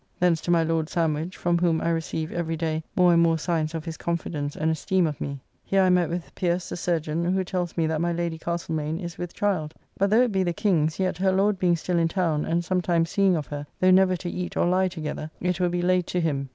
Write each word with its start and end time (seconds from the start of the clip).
Thence 0.19 0.41
to 0.41 0.49
my 0.49 0.63
Lord 0.63 0.89
Sandwich, 0.89 1.37
from 1.37 1.59
whom 1.59 1.79
I 1.79 1.91
receive 1.91 2.31
every 2.31 2.57
day 2.57 2.81
more 2.95 3.13
and 3.13 3.21
more 3.21 3.37
signs 3.37 3.75
of 3.75 3.85
his 3.85 3.97
confidence 3.97 4.55
and 4.55 4.71
esteem 4.71 5.05
of 5.05 5.21
me. 5.21 5.39
Here 5.63 5.83
I 5.83 5.91
met 5.91 6.09
with 6.09 6.33
Pierce 6.33 6.69
the 6.69 6.75
chyrurgeon, 6.75 7.31
who 7.35 7.43
tells 7.43 7.77
me 7.77 7.85
that 7.85 8.01
my 8.01 8.11
Lady 8.11 8.39
Castlemaine 8.39 8.99
is 8.99 9.19
with 9.19 9.35
child; 9.35 9.75
but 9.99 10.09
though 10.09 10.23
it 10.23 10.31
be 10.31 10.41
the 10.41 10.53
King's, 10.53 10.99
yet 10.99 11.19
her 11.19 11.31
Lord 11.31 11.59
being 11.59 11.75
still 11.75 11.99
in 11.99 12.07
town, 12.07 12.45
and 12.45 12.65
sometimes 12.65 13.11
seeing 13.11 13.35
of 13.35 13.45
her, 13.45 13.67
though 13.79 13.91
never 13.91 14.15
to 14.15 14.29
eat 14.31 14.57
or 14.57 14.65
lie 14.65 14.87
together, 14.87 15.29
it 15.39 15.59
will 15.59 15.69
be 15.69 15.83
laid 15.83 16.07
to 16.07 16.19
him. 16.19 16.49